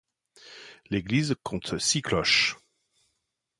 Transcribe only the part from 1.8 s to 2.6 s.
cloches.